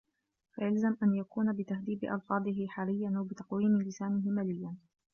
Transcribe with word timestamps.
فَيَلْزَمُ 0.55 0.97
أَنْ 1.03 1.13
يَكُونَ 1.15 1.53
بِتَهْذِيبِ 1.53 2.03
أَلْفَاظِهِ 2.03 2.67
حَرِيًّا 2.69 3.09
وَبِتَقْوِيمِ 3.19 3.81
لِسَانِهِ 3.81 4.29
مَلِيًّا 4.31 4.75